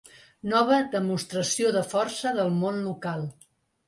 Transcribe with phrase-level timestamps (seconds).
[0.51, 3.27] Nova demostració de força del món local.